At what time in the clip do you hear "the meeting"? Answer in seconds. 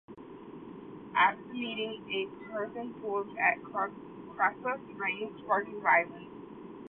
1.37-2.03